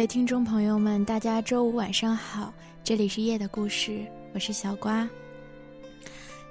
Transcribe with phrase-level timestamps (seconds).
[0.00, 2.50] 位听众朋友们，大家周五晚上好，
[2.82, 4.00] 这里是夜的故事，
[4.32, 5.06] 我是小瓜。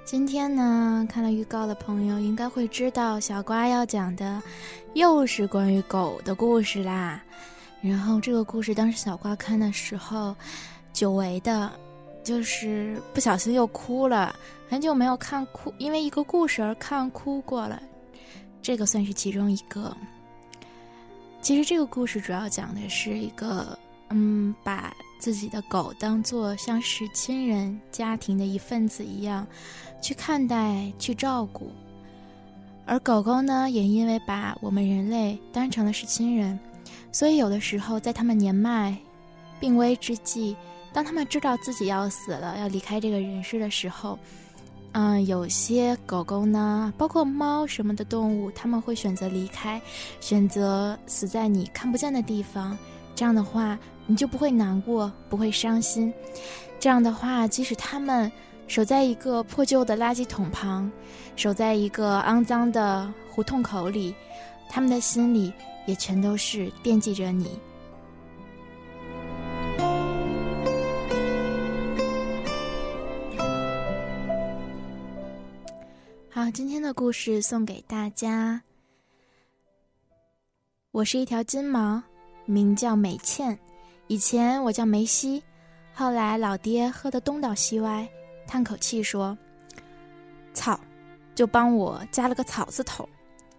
[0.04, 4.40] 今天呢，看了预告的朋友应该会知道，小瓜要讲的
[4.94, 7.20] 又是关于狗的故事啦。
[7.82, 10.32] 然后这个故事当时小瓜看的时候，
[10.92, 11.72] 久违的，
[12.22, 14.32] 就是不小心又哭了，
[14.68, 17.82] 很久没有看哭，因为一个故事而看哭过了，
[18.62, 19.92] 这个算是其中一个。
[21.42, 23.78] 其实这个故事主要讲的是一个，
[24.10, 29.46] 嗯，把自己的狗当做像是亲人、家庭的一份子一样，
[30.02, 31.70] 去看待、去照顾。
[32.84, 36.58] 而狗狗呢，也因为把我们人类当成了是亲人，
[37.10, 38.94] 所以有的时候在它们年迈、
[39.58, 40.54] 病危之际，
[40.92, 44.18] 当它们知道自己要死了、要离开这个人世的时候，
[44.92, 49.80] 嗯，有些狗狗呢，包括猫什么的动物，他们会选择离开，
[50.20, 52.76] 选择死在你看不见的地方。
[53.14, 56.12] 这样的话，你就不会难过，不会伤心。
[56.80, 58.30] 这样的话，即使他们
[58.66, 60.90] 守在一个破旧的垃圾桶旁，
[61.36, 64.12] 守在一个肮脏的胡同口里，
[64.68, 65.52] 他们的心里
[65.86, 67.58] 也全都是惦记着你。
[76.52, 78.60] 今天的故事送给大家。
[80.90, 82.02] 我是一条金毛，
[82.44, 83.56] 名叫美倩。
[84.08, 85.40] 以前我叫梅西，
[85.94, 88.08] 后来老爹喝得东倒西歪，
[88.48, 89.38] 叹口气说
[90.52, 90.80] ：“草，
[91.36, 93.08] 就帮我加了个草字头。”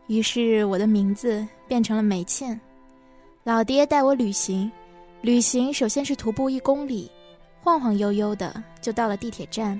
[0.07, 2.59] 于是我的名字变成了梅倩。
[3.43, 4.69] 老爹带我旅行，
[5.21, 7.09] 旅行首先是徒步一公里，
[7.61, 9.79] 晃晃悠悠的就到了地铁站，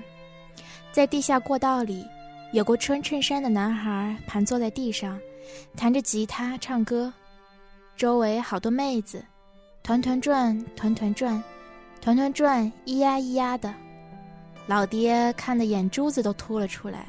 [0.92, 2.06] 在地下过道里。
[2.52, 5.18] 有个穿衬衫的男孩盘坐在地上，
[5.74, 7.10] 弹着吉他唱歌，
[7.96, 9.24] 周围好多妹子，
[9.82, 11.42] 团团转，团团转，
[12.02, 13.72] 团团转，咿呀咿呀的。
[14.66, 17.08] 老爹看的眼珠子都凸了出来。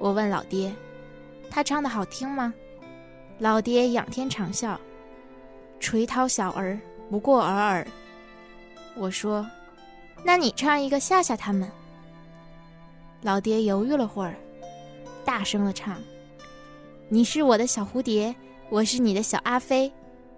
[0.00, 0.74] 我问老爹
[1.48, 2.52] ：“他唱的好听吗？”
[3.38, 4.76] 老爹仰天长啸
[5.78, 6.76] ：“垂涛小儿，
[7.08, 7.86] 不过尔尔。”
[8.98, 9.48] 我说
[10.24, 11.70] ：“那你唱一个吓吓他们。”
[13.24, 14.36] 老爹犹豫了会儿，
[15.24, 15.96] 大声的唱
[17.08, 18.34] ：“你是我的小蝴蝶，
[18.68, 19.90] 我是你的小阿飞，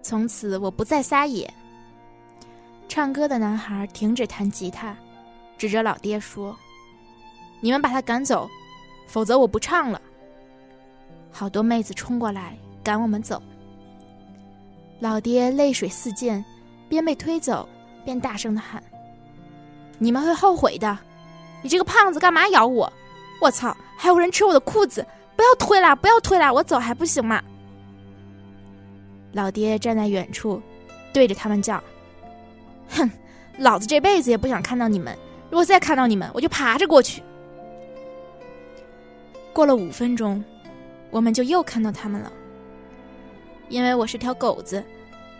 [0.02, 1.52] 从此我不再撒野。”
[2.88, 4.96] 唱歌的男孩停止弹吉他，
[5.58, 6.56] 指着老爹说
[7.60, 8.48] ：“你们把他赶走，
[9.08, 10.00] 否则我不唱了。”
[11.32, 13.42] 好多妹子冲过来赶我们走。
[15.00, 16.44] 老爹泪水四溅，
[16.88, 17.68] 边被推走
[18.04, 18.80] 边大声的喊
[19.98, 20.96] ：“你们会后悔的！”
[21.66, 22.92] 你这个胖子干嘛咬我？
[23.40, 23.76] 我操！
[23.96, 25.04] 还有人吃我的裤子！
[25.34, 25.96] 不要推啦！
[25.96, 26.52] 不要推啦！
[26.52, 27.42] 我走还不行吗？
[29.32, 30.62] 老爹站在远处，
[31.12, 31.82] 对着他们叫
[32.90, 33.10] ：“哼，
[33.58, 35.18] 老子这辈子也不想看到你们！
[35.50, 37.20] 如果再看到你们，我就爬着过去。”
[39.52, 40.44] 过了五分钟，
[41.10, 42.32] 我们就又看到他们了。
[43.68, 44.84] 因为我是条狗子，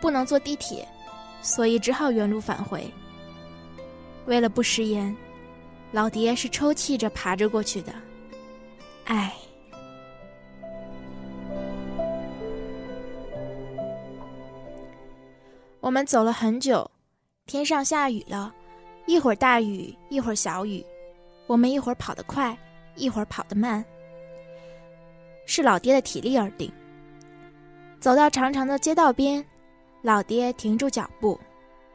[0.01, 0.85] 不能坐地铁，
[1.41, 2.85] 所以只好原路返回。
[4.25, 5.15] 为了不食言。
[5.91, 7.93] 老爹是抽泣着爬着过去的，
[9.05, 9.33] 唉。
[15.79, 16.89] 我们走了很久，
[17.45, 18.53] 天上下雨了，
[19.05, 20.85] 一会儿大雨，一会儿小雨。
[21.47, 22.55] 我们一会儿跑得快，
[22.95, 23.83] 一会儿跑得慢，
[25.45, 26.69] 是老爹的体力而定。
[28.01, 29.43] 走到长长的街道边，
[30.01, 31.39] 老爹停住脚步，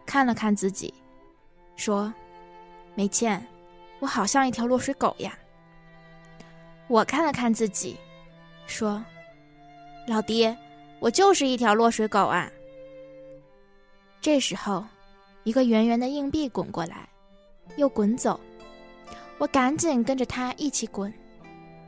[0.06, 0.92] 看了看自己，
[1.76, 2.12] 说
[2.96, 3.46] ：“梅倩。”
[4.02, 5.32] 我好像一条落水狗呀，
[6.88, 7.96] 我看了看自己，
[8.66, 9.00] 说
[10.08, 10.58] ：“老爹，
[10.98, 12.50] 我就是一条落水狗啊。”
[14.20, 14.84] 这时候，
[15.44, 17.08] 一个圆圆的硬币滚过来，
[17.76, 18.40] 又滚走，
[19.38, 21.14] 我赶紧跟着它一起滚，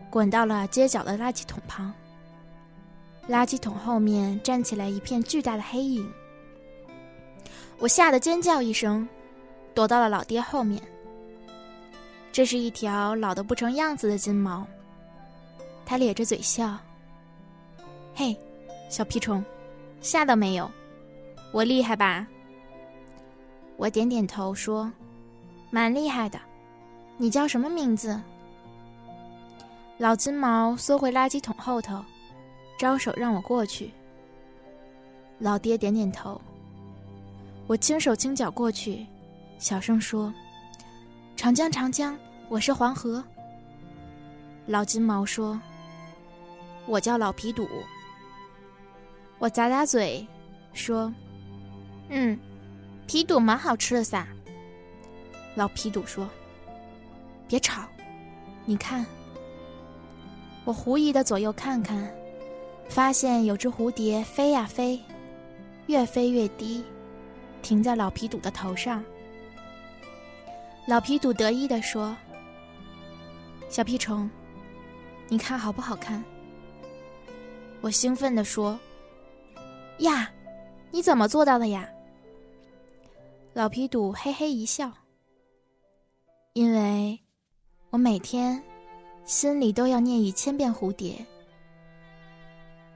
[0.09, 1.93] 滚到了街角的垃圾桶旁。
[3.29, 6.09] 垃圾桶后面站起来一片巨大的黑影，
[7.81, 9.09] 我吓得尖叫一声，
[9.75, 10.81] 躲到了老爹后面。
[12.35, 14.67] 这是一条老得不成样子的金毛，
[15.87, 16.77] 它咧着嘴笑
[18.13, 18.37] ：“嘿，
[18.91, 19.45] 小屁虫，
[20.01, 20.69] 吓到没有？
[21.53, 22.27] 我厉害吧？”
[23.79, 24.91] 我点点头说
[25.71, 26.37] ：“蛮厉害的。
[27.19, 28.21] 你叫什么名字？”
[29.97, 32.05] 老金毛缩回垃圾桶后头，
[32.77, 33.93] 招手让我过去。
[35.39, 36.41] 老爹点点头，
[37.69, 39.07] 我轻手轻脚过去，
[39.57, 40.35] 小声说。
[41.37, 42.17] 长江，长江，
[42.49, 43.23] 我是黄河。
[44.67, 45.61] 老金毛说
[46.87, 47.69] ：“我叫老皮肚。”
[49.39, 50.27] 我咂咂嘴，
[50.73, 51.13] 说
[52.09, 52.39] ：“嗯，
[53.07, 54.27] 皮肚蛮好吃的噻。”
[55.55, 56.27] 老皮肚说
[57.47, 57.83] ：“别吵，
[58.65, 59.05] 你看。”
[60.65, 62.11] 我狐疑的左右看看，
[62.89, 64.99] 发现有只蝴蝶飞呀飞，
[65.89, 66.83] 越飞越低，
[67.61, 69.05] 停在老皮肚的头上。
[70.87, 72.15] 老皮肚得意地说
[73.71, 74.29] ：“小屁虫，
[75.29, 76.23] 你看好不好看？”
[77.81, 78.79] 我兴奋地说
[80.01, 80.31] ：“呀，
[80.91, 81.89] 你怎么做到的呀？”
[83.55, 84.93] 老皮肚嘿嘿一笑
[86.53, 87.19] ：“因为，
[87.89, 88.63] 我每天
[89.25, 91.25] 心里都要念一千遍蝴蝶。”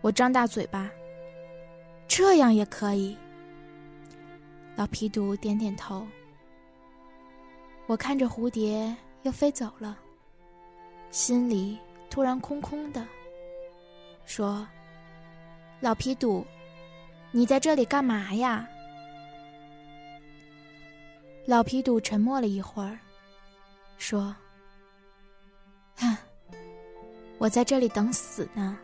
[0.03, 0.91] 我张大嘴巴
[2.07, 3.17] ：“这样也可以。”
[4.77, 6.07] 老皮肚点点头。
[7.89, 9.99] 我看着蝴蝶又飞走了，
[11.11, 11.79] 心里
[12.11, 13.03] 突然空空的，
[14.27, 14.69] 说
[15.81, 16.45] ：“老皮肚，
[17.31, 18.69] 你在这里干嘛呀？”
[21.49, 22.99] 老皮肚沉默了一会儿，
[23.97, 24.37] 说
[25.97, 26.15] ：“哼，
[27.39, 28.79] 我在这里等死呢。”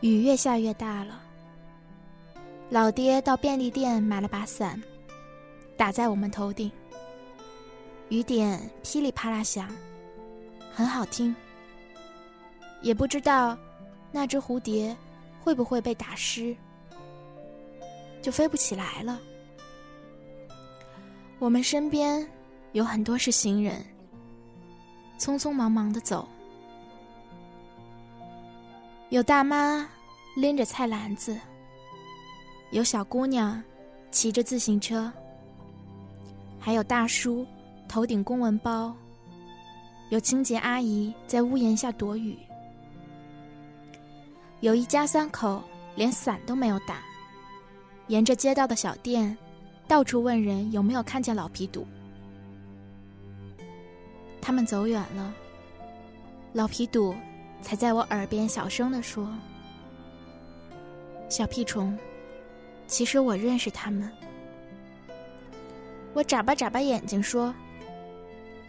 [0.00, 1.20] 雨越下越大了，
[2.68, 4.80] 老爹到便利店买了把伞。
[5.80, 6.70] 打在我们头顶，
[8.10, 9.66] 雨点噼里啪啦响，
[10.70, 11.34] 很好听。
[12.82, 13.56] 也不知道
[14.12, 14.94] 那只蝴蝶
[15.40, 16.54] 会不会被打湿，
[18.20, 19.18] 就飞不起来了。
[21.38, 22.28] 我们身边
[22.72, 23.82] 有很多是行人，
[25.18, 26.28] 匆匆忙忙的走，
[29.08, 29.88] 有大妈
[30.36, 31.40] 拎着菜篮子，
[32.70, 33.64] 有小姑娘
[34.10, 35.10] 骑着自行车。
[36.60, 37.46] 还有大叔，
[37.88, 38.94] 头顶公文包；
[40.10, 42.34] 有清洁阿姨在屋檐下躲雨；
[44.60, 45.62] 有一家三口
[45.96, 46.98] 连伞都没有打，
[48.08, 49.34] 沿着街道的小店，
[49.88, 51.86] 到处问人有没有看见老皮肚。
[54.42, 55.32] 他们走远了，
[56.52, 57.14] 老皮肚
[57.62, 59.26] 才在我耳边小声地说
[61.30, 61.98] ：“小屁虫，
[62.86, 64.10] 其实我认识他们。”
[66.12, 67.54] 我眨巴眨巴眼睛说：“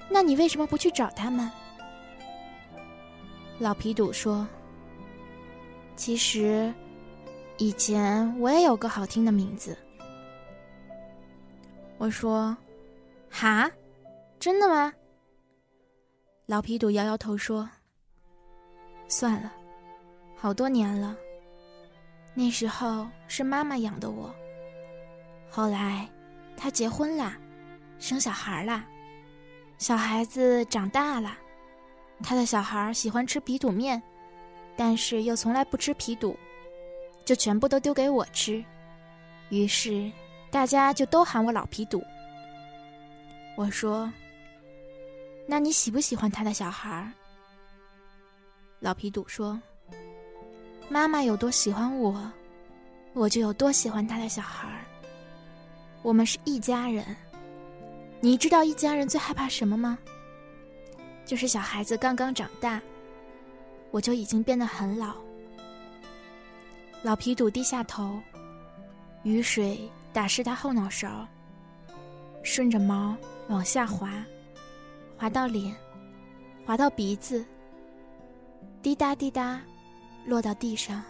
[0.10, 1.50] 那你为什么不去找他们？”
[3.58, 4.48] 老皮肚说
[5.96, 6.74] ：“其实，
[7.58, 9.78] 以前我也有个好听的名字。”
[11.98, 12.56] 我说
[13.30, 13.70] ：“哈，
[14.40, 14.94] 真的吗？”
[16.46, 17.68] 老皮肚摇摇头说
[19.08, 19.52] ：“算了，
[20.36, 21.16] 好多年了。
[22.34, 24.34] 那时候是妈妈养的我，
[25.50, 26.08] 后来……”
[26.62, 27.36] 他结婚啦，
[27.98, 28.86] 生小孩啦，
[29.80, 31.36] 小孩子长大了，
[32.22, 34.00] 他的小孩喜欢吃皮肚面，
[34.78, 36.38] 但是又从来不吃皮肚，
[37.26, 38.64] 就全部都丢给我吃，
[39.50, 40.12] 于是
[40.52, 42.00] 大家就都喊我老皮肚。
[43.58, 44.14] 我说
[45.50, 47.12] ：“那你喜不喜欢他的小孩？”
[48.80, 49.60] 老皮肚说
[50.90, 52.32] ：“妈妈有多喜欢我，
[53.14, 54.70] 我就有多喜欢他的小孩。”
[56.02, 57.06] 我们是一家人，
[58.20, 59.98] 你知道一家人最害怕什么吗？
[61.26, 62.82] 就是小孩子刚刚长大，
[63.92, 65.14] 我就已经变得很老。
[67.04, 68.20] 老皮肚低下头，
[69.24, 71.28] 雨水打湿他后脑勺，
[72.44, 73.16] 顺着毛
[73.48, 74.24] 往下滑，
[75.18, 75.76] 滑到脸，
[76.66, 77.46] 滑到鼻子，
[78.82, 79.62] 滴答滴答，
[80.26, 81.02] 落到地上。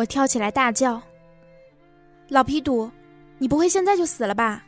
[0.00, 0.98] 我跳起来大叫
[2.28, 2.90] ：“老皮肚，
[3.36, 4.64] 你不会现在就死了吧？”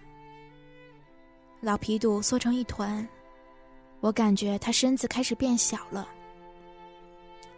[1.63, 3.09] 老皮肚缩成一团，
[4.01, 6.07] 我感觉他身子开始变小了。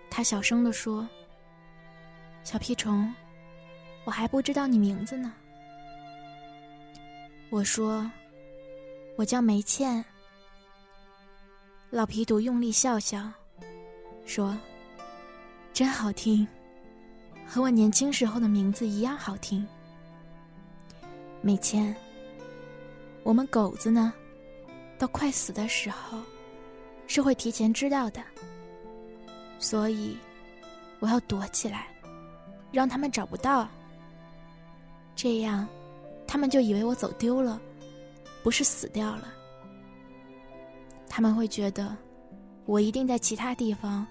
[0.09, 1.09] 他小声地说
[2.45, 3.13] ：“小屁虫，
[4.05, 5.35] 我还不知道你名字呢。”
[7.51, 8.09] 我说
[9.19, 10.05] ：“我叫梅倩。”
[11.91, 13.29] 老皮肚用力笑笑，
[14.25, 14.57] 说
[15.75, 16.47] ：“真好听，
[17.47, 19.67] 和我年轻时候的名字一样好听。”
[21.43, 21.95] 梅倩。
[23.23, 24.13] 我们狗子呢，
[24.99, 26.19] 到快死的时候，
[27.07, 28.23] 是会提前知道的。
[29.59, 30.15] 所以，
[31.01, 31.89] 我要躲起来，
[32.71, 33.67] 让他们找不到。
[35.17, 35.67] 这样，
[36.27, 37.59] 他们就以为我走丢了，
[38.43, 39.33] 不是死掉了。
[41.09, 41.97] 他们会觉得，
[42.67, 44.07] 我一定在其他地方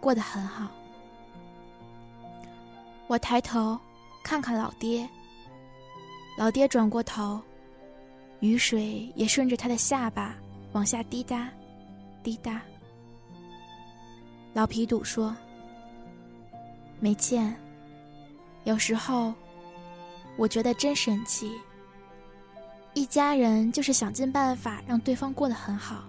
[0.00, 0.70] 过得很好。
[3.10, 3.76] 我抬头
[4.22, 5.08] 看看老爹，
[6.38, 7.42] 老爹转过头。
[8.38, 10.36] 雨水也顺着他的下巴
[10.70, 11.48] 往下滴答，
[12.22, 12.62] 滴答。
[14.52, 15.36] 老皮肚说
[17.00, 17.52] ：“梅倩，
[18.62, 19.34] 有时候
[20.36, 21.50] 我觉得真神奇。
[22.94, 26.04] 一家人就是想尽办法让对方过得很好，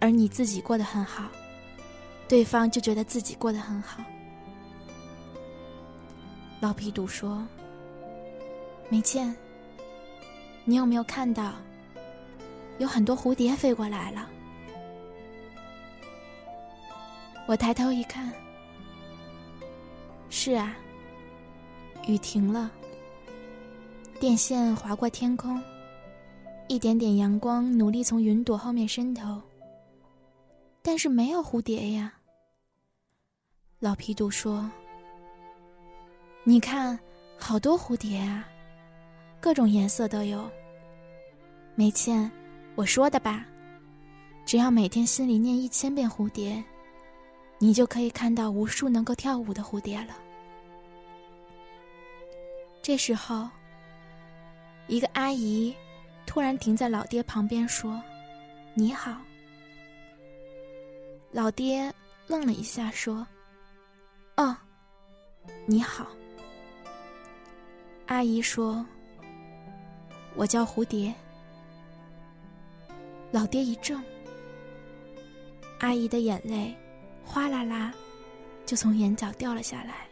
[0.00, 1.28] 而你自己过得很好，
[2.26, 4.02] 对方就觉得自己过得很好。”
[6.64, 7.46] 老皮杜说
[8.88, 9.36] ：“没见。”
[10.64, 11.52] 你有没有看到，
[12.78, 14.26] 有很多蝴蝶飞过来了？
[17.46, 18.32] 我抬头一看，
[20.30, 20.74] 是啊，
[22.06, 22.70] 雨停了，
[24.18, 25.62] 电线划过天空，
[26.68, 29.38] 一点点阳光努力从云朵后面伸头，
[30.80, 32.14] 但是没有蝴蝶呀。
[33.80, 34.66] 老皮杜说
[36.44, 36.98] ：“你看，
[37.38, 38.46] 好多蝴蝶啊。”
[39.40, 40.50] 各种颜色都有。
[41.74, 42.30] 梅倩，
[42.76, 43.44] 我说的吧，
[44.46, 46.62] 只要每天心里念一千遍蝴蝶，
[47.58, 50.16] 你就可以看到无数能够跳舞的蝴蝶了。
[52.80, 53.48] 这时候，
[54.86, 55.74] 一个阿姨
[56.26, 58.02] 突然停在老爹旁边说
[58.72, 59.16] ：“你好。”
[61.32, 61.92] 老爹
[62.26, 63.26] 愣了一下说
[64.36, 64.56] ：“哦，
[65.66, 66.06] 你好。”
[68.06, 68.84] 阿姨说。
[70.36, 71.14] 我叫蝴蝶。
[73.30, 74.00] 老爹一怔，
[75.80, 76.74] 阿姨的眼泪
[77.24, 77.92] 哗啦啦
[78.66, 80.03] 就从眼角掉了下来。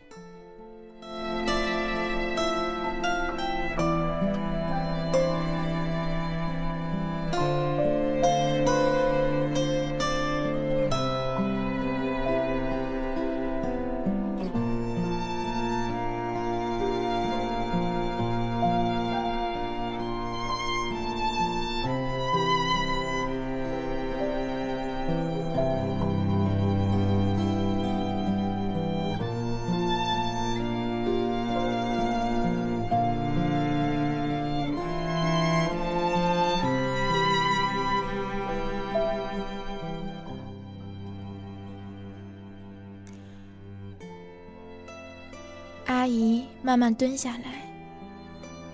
[46.02, 47.62] 阿姨慢慢蹲下来，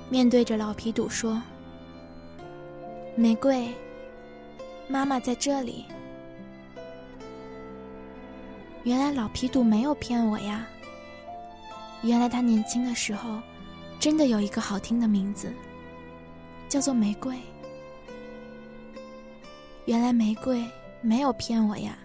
[0.08, 1.42] 面对着老皮肚说
[3.16, 3.68] ：“玫瑰，
[4.88, 5.85] 妈妈在这里。”
[8.82, 10.66] 原来老皮肚没有骗我呀。
[12.00, 13.38] 原来他年轻的时候，
[14.00, 15.52] 真的有一个好听的名字，
[16.66, 17.38] 叫做玫瑰。
[19.85, 20.64] 原来玫瑰
[21.02, 21.99] 没有骗我呀。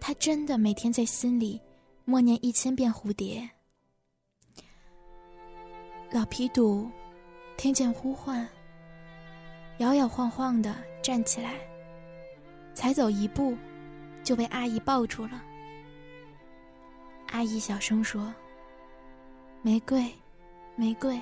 [0.00, 1.60] 他真的每天在心里。
[2.04, 3.48] 默念一千遍蝴蝶。
[6.10, 6.90] 老皮肚
[7.56, 8.46] 听见呼唤，
[9.78, 11.54] 摇摇晃晃的站起来，
[12.74, 13.56] 才走一步，
[14.24, 15.42] 就被阿姨抱住了。
[17.28, 18.34] 阿姨小声说
[19.62, 20.04] ：“玫瑰，
[20.74, 21.18] 玫瑰，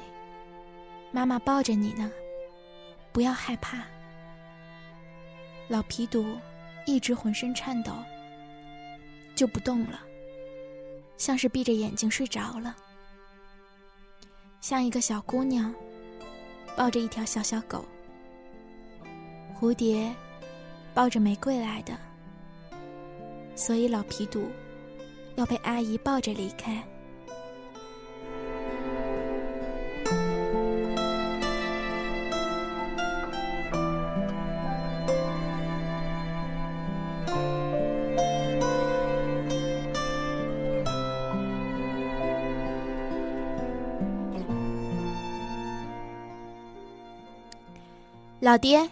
[1.12, 2.10] 妈妈抱着你呢，
[3.12, 3.84] 不要害怕。”
[5.68, 6.24] 老皮肚
[6.86, 7.92] 一直浑身颤抖，
[9.36, 10.00] 就不动了。
[11.20, 12.74] 像是闭着眼睛睡着了，
[14.62, 15.72] 像一个小姑娘
[16.74, 17.84] 抱着一条小小狗。
[19.54, 20.10] 蝴蝶
[20.94, 21.94] 抱着玫瑰来的，
[23.54, 24.50] 所以老皮肚
[25.36, 26.82] 要被阿姨抱着离开。
[48.50, 48.90] 老爹，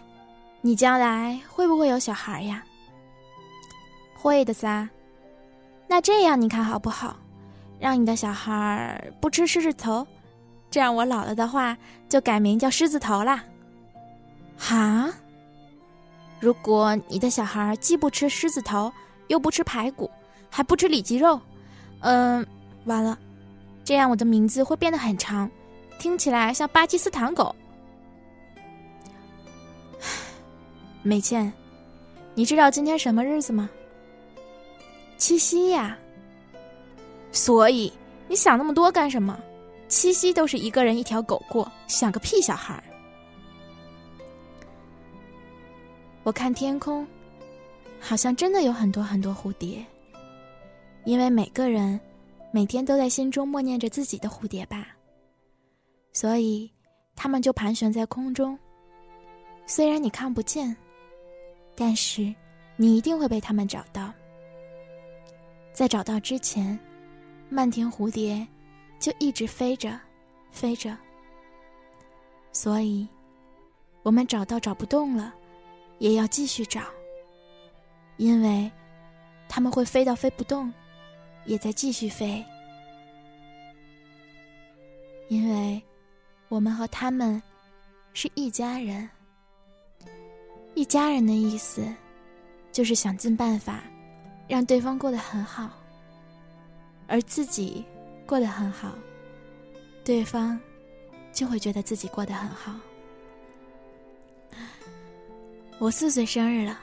[0.61, 2.63] 你将来会不会有小孩呀？
[4.17, 4.87] 会的噻。
[5.85, 7.17] 那这样你看好不好？
[7.77, 10.07] 让你的小孩不吃狮子头，
[10.71, 13.43] 这样我老了的话就改名叫狮子头啦。
[14.57, 15.11] 哈？
[16.39, 18.89] 如果你的小孩既不吃狮子头，
[19.27, 20.09] 又不吃排骨，
[20.49, 21.37] 还不吃里脊肉，
[21.99, 22.47] 嗯，
[22.85, 23.19] 完了，
[23.83, 25.51] 这样我的名字会变得很长，
[25.99, 27.53] 听起来像巴基斯坦狗。
[31.01, 31.51] 美倩，
[32.35, 33.69] 你知道今天什么日子吗？
[35.17, 35.97] 七夕呀。
[37.31, 37.91] 所以
[38.27, 39.39] 你想那么多干什么？
[39.87, 42.83] 七夕都是一个人一条狗过，想个屁小孩儿！
[46.23, 47.07] 我看天空，
[47.99, 49.83] 好像真的有很多很多蝴蝶，
[51.05, 51.99] 因为每个人
[52.51, 54.89] 每天都在心中默念着自己的蝴蝶吧，
[56.13, 56.69] 所以
[57.15, 58.57] 它们就盘旋在空中。
[59.65, 60.75] 虽然你看不见。
[61.81, 62.35] 但是，
[62.75, 64.11] 你一定会被他们找到。
[65.71, 66.77] 在找到之前，
[67.47, 68.45] 漫天蝴蝶
[68.99, 69.97] 就一直飞着，
[70.51, 70.97] 飞着。
[72.51, 73.07] 所以，
[74.03, 75.33] 我们找到找不动了，
[75.99, 76.81] 也要继续找。
[78.17, 78.69] 因为，
[79.47, 80.73] 他们会飞到飞不动，
[81.45, 82.43] 也在继续飞。
[85.29, 85.81] 因为，
[86.49, 87.41] 我们和他们
[88.13, 89.09] 是一家人。
[90.79, 91.83] 一家人的意思，
[92.71, 93.83] 就是想尽办法，
[94.47, 95.69] 让对方过得很好，
[97.05, 97.83] 而自己
[98.25, 98.93] 过得很好，
[100.05, 100.57] 对方
[101.33, 102.73] 就会觉得自己过得很好。
[105.79, 106.79] 我四岁生日了，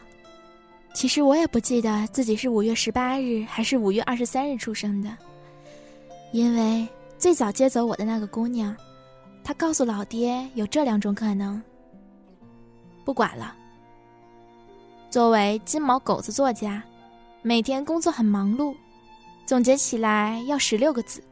[0.92, 5.16] 其实我也不记得自己是五月十八日还是五月二十三日出生的，
[6.32, 8.76] 因为最早接走我的那个姑娘，
[9.42, 11.62] 她告诉老爹有这两种可能。
[13.06, 13.56] 不管了。
[15.16, 16.82] 作为金毛狗子作家，
[17.40, 18.76] 每天工作很忙碌，
[19.46, 21.24] 总结起来要十六个字：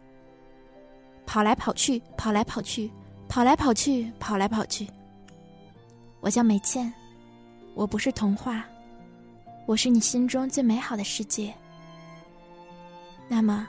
[1.27, 2.91] 跑来跑去，跑来跑去，
[3.29, 4.89] 跑来跑去，跑来跑去。
[6.21, 6.91] 我叫梅倩，
[7.75, 8.65] 我不是童话，
[9.67, 11.53] 我是你心中最美好的世界。
[13.29, 13.69] 那么，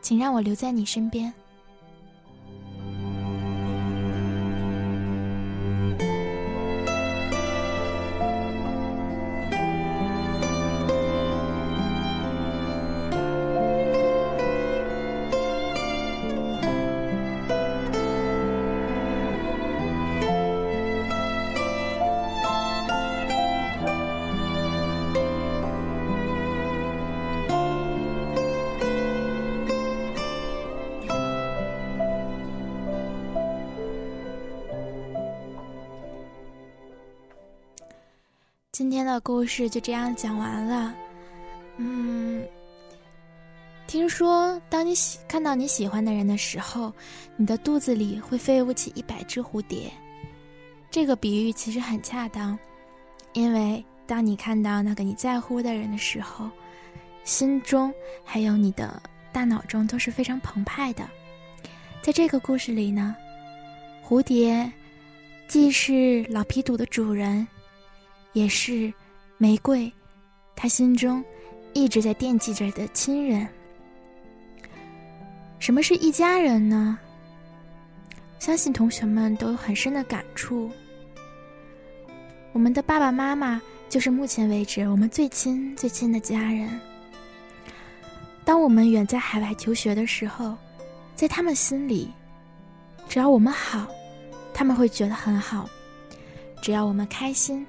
[0.00, 1.30] 请让我留在你身边。
[38.78, 40.94] 今天的故事就这样讲完了。
[41.78, 42.46] 嗯，
[43.88, 46.92] 听说当你喜看到你喜欢的人的时候，
[47.34, 49.90] 你的肚子里会飞舞起一百只蝴蝶。
[50.92, 52.56] 这个比喻其实很恰当，
[53.32, 56.48] 因为当你看到那个你在乎的人的时候，
[57.24, 57.92] 心中
[58.24, 61.02] 还有你的大脑中都是非常澎湃的。
[62.00, 63.16] 在这个故事里呢，
[64.06, 64.70] 蝴蝶
[65.48, 67.44] 既是老皮肚的主人。
[68.32, 68.92] 也是
[69.36, 69.92] 玫瑰，
[70.54, 71.24] 他心中
[71.72, 73.46] 一直在惦记着的亲人。
[75.58, 76.98] 什么是一家人呢？
[78.38, 80.70] 相信同学们都有很深的感触。
[82.52, 86.80] 我们的爸爸妈妈就是目前为止我们最亲最亲的家人。
[88.44, 90.56] 当我们远在海外求学的时候，
[91.14, 92.10] 在他们心里，
[93.08, 93.88] 只要我们好，
[94.54, 95.66] 他们会觉得很好；
[96.62, 97.66] 只要我们开心。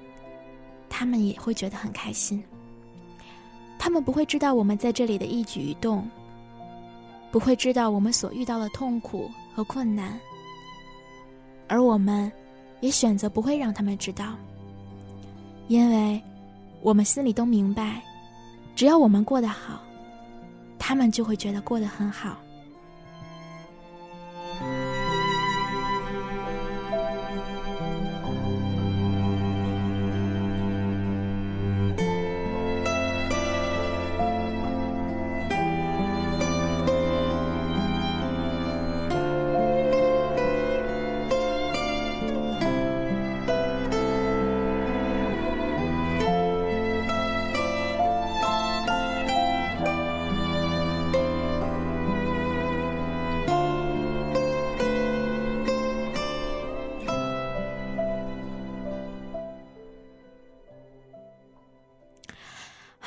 [1.00, 2.44] 他们也会觉得很开心。
[3.78, 6.06] 他们不会知道我们在这里的一举一动，
[7.30, 10.20] 不会知道我们所遇到的痛苦和困难，
[11.68, 12.30] 而我们，
[12.82, 14.36] 也选择不会让他们知道，
[15.68, 16.22] 因为，
[16.82, 18.02] 我们心里都明白，
[18.76, 19.80] 只要我们过得好，
[20.78, 22.36] 他们就会觉得过得很好。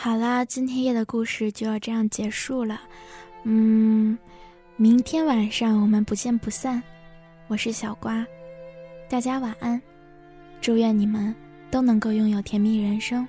[0.04, 2.82] 好啦，今天夜的故事就要这样结束了。
[3.44, 4.18] 嗯，
[4.76, 6.84] 明天晚上我们不见不散。
[7.48, 8.28] 我是小瓜，
[9.10, 9.82] 大家晚安。
[10.60, 11.34] 祝愿你们
[11.72, 13.26] 都能够拥有甜蜜人生。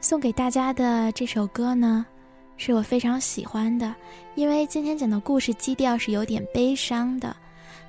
[0.00, 2.06] 送给大家的这首歌呢，
[2.56, 3.92] 是我非常喜欢的，
[4.36, 7.34] 因为今天讲的故事基调是有点悲伤的，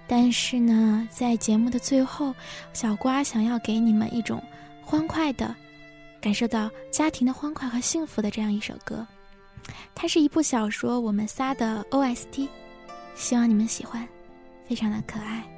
[0.08, 2.34] 但是呢，在节目的最后，
[2.74, 4.41] 小瓜想要给你们一种
[4.84, 5.56] 欢快的。
[6.21, 9.05] 感受到家庭的欢快和幸福的这样一首歌，
[9.95, 12.47] 它是一部小说《我们仨》的 OST，
[13.15, 14.07] 希望你们喜欢，
[14.65, 15.50] 非常的可爱。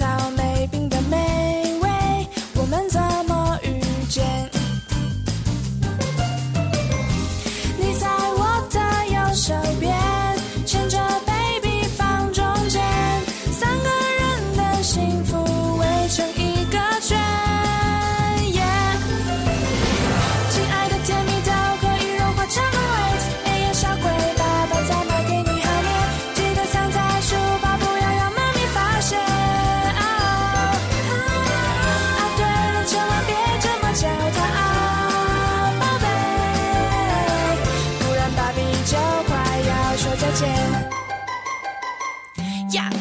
[0.00, 0.35] 要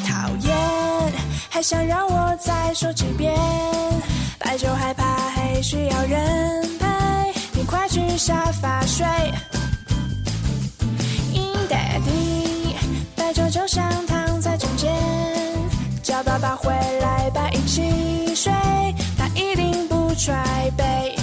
[0.08, 1.14] 讨厌
[1.50, 3.34] 还想让我再说几遍，
[4.40, 5.04] 白酒害怕
[5.36, 6.88] 黑，需要人陪。
[7.54, 9.06] 你快去沙发睡。
[11.34, 12.76] In Daddy，
[13.16, 14.94] 白酒就像躺在中间，
[16.02, 16.72] 叫爸爸回
[17.02, 18.52] 来吧，一起睡，
[19.18, 21.18] 他一定不踹背。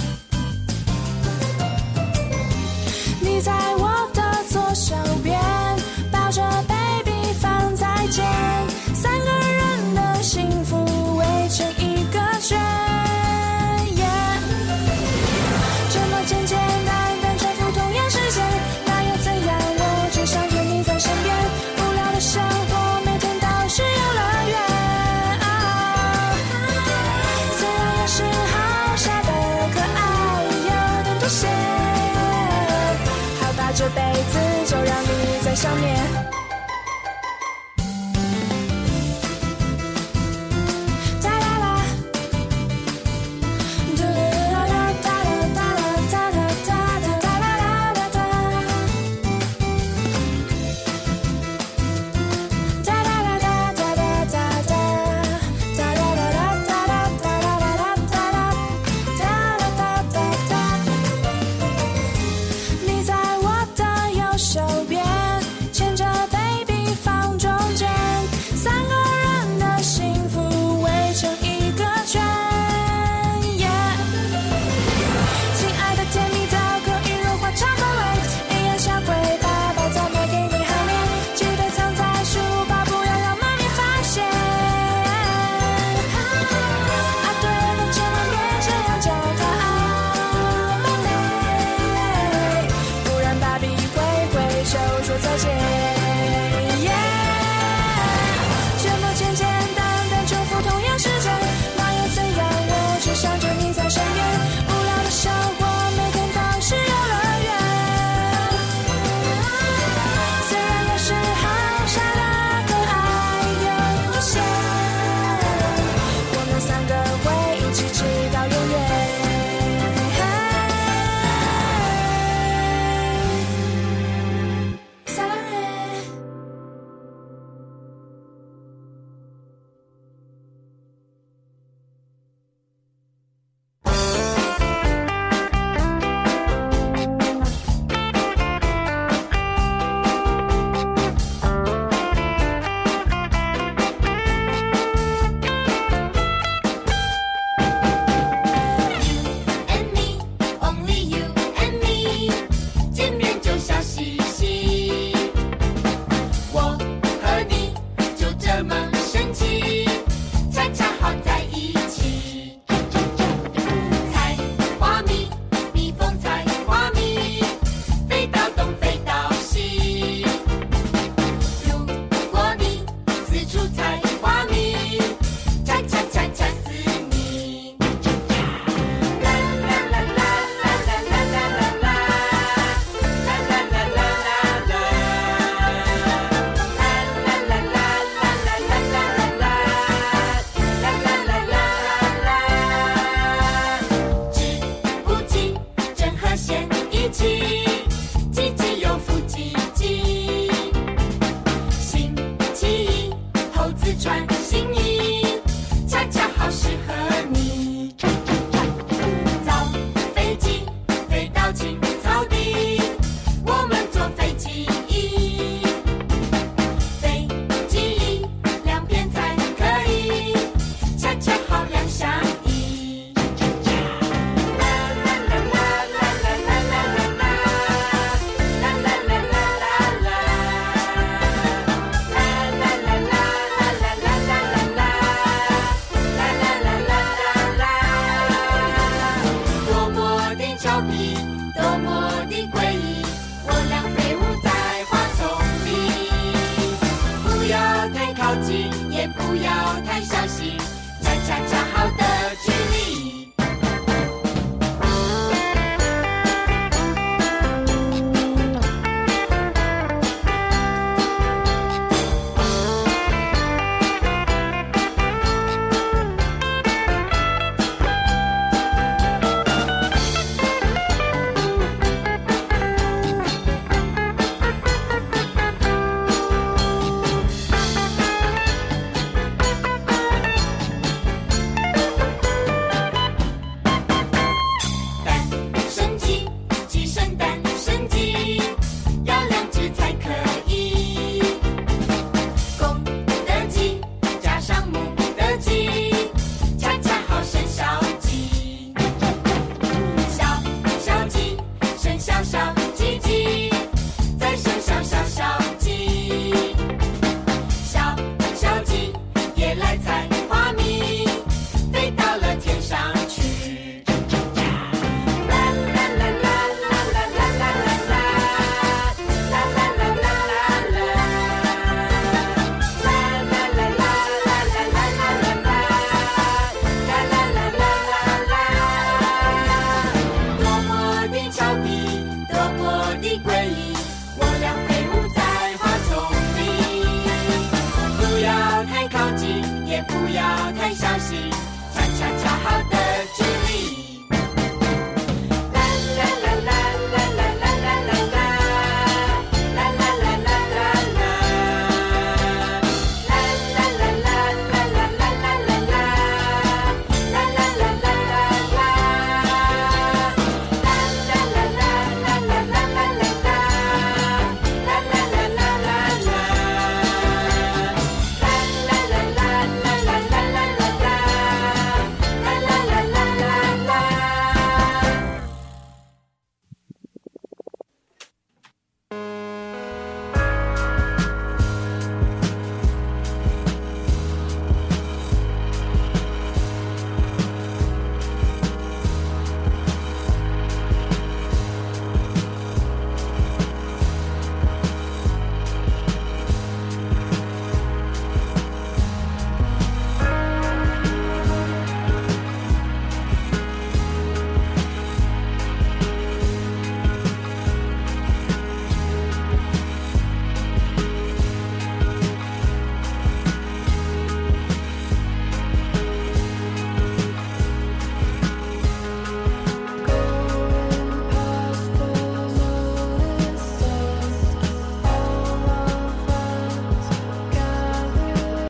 [3.19, 3.82] 你在我。
[33.75, 36.32] 这辈子就让你在上面。